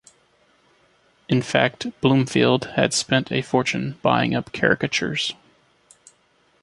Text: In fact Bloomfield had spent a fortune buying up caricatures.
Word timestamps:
In 1.29 1.43
fact 1.43 1.85
Bloomfield 2.01 2.71
had 2.75 2.91
spent 2.91 3.31
a 3.31 3.43
fortune 3.43 3.99
buying 4.01 4.33
up 4.33 4.51
caricatures. 4.51 5.35